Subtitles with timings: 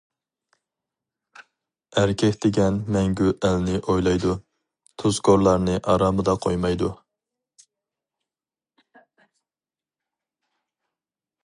[2.01, 4.33] ئەركەك دېگەن مەڭگۈ ئەلنى ئويلايدۇ،
[5.03, 6.91] تۇزكورلارنى ئارامىدا قويمايدۇ.